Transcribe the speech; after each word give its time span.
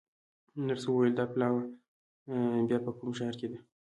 نرسې 0.67 0.89
وویل: 0.91 1.13
دا 1.15 1.25
پلاوا 1.31 1.63
بیا 2.67 2.77
په 2.85 2.91
کوم 2.97 3.09
ښار 3.17 3.33
کې 3.39 3.47
ده؟ 3.51 3.57